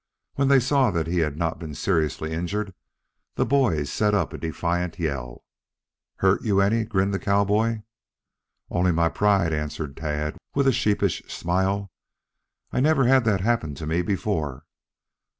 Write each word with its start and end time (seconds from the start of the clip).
When 0.33 0.47
they 0.47 0.59
saw 0.59 0.89
that 0.89 1.05
he 1.05 1.19
had 1.19 1.37
not 1.37 1.59
been 1.59 1.75
seriously 1.75 2.31
injured 2.33 2.73
the 3.35 3.45
boys 3.45 3.91
set 3.91 4.15
up 4.15 4.33
a 4.33 4.37
defiant 4.39 4.97
yell. 4.97 5.45
"Hurt 6.15 6.43
you 6.43 6.59
any?" 6.59 6.85
grinned 6.85 7.13
the 7.13 7.19
cowboy. 7.19 7.83
"Only 8.71 8.91
my 8.93 9.09
pride," 9.09 9.53
answered 9.53 9.95
Tad, 9.95 10.39
with 10.55 10.65
a 10.67 10.71
sheepish 10.71 11.21
smile. 11.31 11.91
"I 12.71 12.79
never 12.79 13.05
had 13.05 13.25
that 13.25 13.41
happen 13.41 13.75
to 13.75 13.85
me 13.85 14.01
before." 14.01 14.65